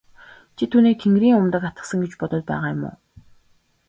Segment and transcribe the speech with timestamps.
[0.57, 2.95] Чи түүнийг тэнгэрийн умдаг атгасан гэж бодоод байгаа юм уу?